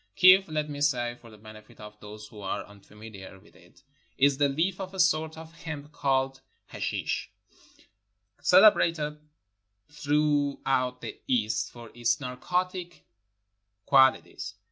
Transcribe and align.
Kiff, 0.17 0.45
let 0.47 0.67
me 0.67 0.81
say 0.81 1.13
for 1.21 1.29
the 1.29 1.37
benefit 1.37 1.79
of 1.79 1.95
those 1.99 2.27
who 2.29 2.39
are 2.41 2.65
un 2.65 2.79
familiar 2.79 3.37
with 3.39 3.55
it, 3.55 3.83
is 4.17 4.39
the 4.39 4.49
leaf 4.49 4.81
of 4.81 4.95
a 4.95 4.99
sort 4.99 5.37
of 5.37 5.53
hemp 5.53 5.91
called 5.91 6.41
hashish, 6.69 7.29
celebrated 8.41 9.19
throughout 9.91 11.01
the 11.01 11.19
East 11.27 11.69
for 11.71 11.91
its 11.93 12.19
narcotic 12.19 13.05
quaUties. 13.87 14.55